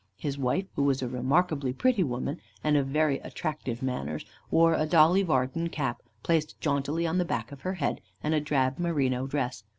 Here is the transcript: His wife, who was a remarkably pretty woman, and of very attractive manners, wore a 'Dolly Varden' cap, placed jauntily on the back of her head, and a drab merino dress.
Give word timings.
His 0.17 0.35
wife, 0.35 0.65
who 0.75 0.81
was 0.81 1.03
a 1.03 1.07
remarkably 1.07 1.73
pretty 1.73 2.01
woman, 2.03 2.41
and 2.63 2.75
of 2.75 2.87
very 2.87 3.19
attractive 3.19 3.83
manners, 3.83 4.25
wore 4.49 4.73
a 4.73 4.87
'Dolly 4.87 5.21
Varden' 5.21 5.69
cap, 5.69 6.01
placed 6.23 6.59
jauntily 6.59 7.05
on 7.05 7.19
the 7.19 7.23
back 7.23 7.51
of 7.51 7.61
her 7.61 7.75
head, 7.75 8.01
and 8.23 8.33
a 8.33 8.41
drab 8.41 8.79
merino 8.79 9.27
dress. 9.27 9.63